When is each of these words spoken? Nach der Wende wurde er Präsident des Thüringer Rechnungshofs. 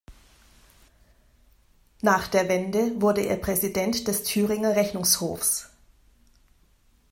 Nach 2.01 2.27
der 2.27 2.49
Wende 2.49 2.99
wurde 3.03 3.21
er 3.21 3.35
Präsident 3.35 4.07
des 4.07 4.23
Thüringer 4.23 4.75
Rechnungshofs. 4.75 5.69